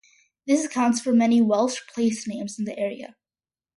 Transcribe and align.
This 0.47 0.65
accounts 0.65 0.99
for 0.99 1.11
the 1.11 1.17
many 1.17 1.43
Welsh 1.43 1.81
place 1.85 2.27
names 2.27 2.57
in 2.57 2.65
the 2.65 2.75
area. 2.75 3.15